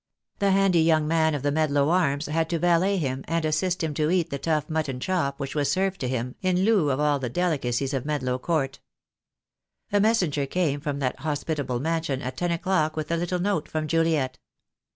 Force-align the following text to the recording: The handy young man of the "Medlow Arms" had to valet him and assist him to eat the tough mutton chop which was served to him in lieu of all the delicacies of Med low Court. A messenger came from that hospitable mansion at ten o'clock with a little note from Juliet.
The 0.39 0.49
handy 0.49 0.81
young 0.81 1.07
man 1.07 1.35
of 1.35 1.43
the 1.43 1.51
"Medlow 1.51 1.91
Arms" 1.91 2.25
had 2.25 2.49
to 2.49 2.57
valet 2.57 2.97
him 2.97 3.23
and 3.27 3.45
assist 3.45 3.83
him 3.83 3.93
to 3.93 4.09
eat 4.09 4.31
the 4.31 4.39
tough 4.39 4.67
mutton 4.67 4.99
chop 4.99 5.39
which 5.39 5.53
was 5.53 5.71
served 5.71 5.99
to 5.99 6.07
him 6.07 6.33
in 6.41 6.65
lieu 6.65 6.89
of 6.89 6.99
all 6.99 7.19
the 7.19 7.29
delicacies 7.29 7.93
of 7.93 8.03
Med 8.03 8.23
low 8.23 8.39
Court. 8.39 8.79
A 9.91 9.99
messenger 9.99 10.47
came 10.47 10.79
from 10.81 10.97
that 11.01 11.19
hospitable 11.19 11.79
mansion 11.79 12.19
at 12.23 12.35
ten 12.37 12.49
o'clock 12.49 12.95
with 12.95 13.11
a 13.11 13.15
little 13.15 13.37
note 13.37 13.69
from 13.69 13.87
Juliet. 13.87 14.39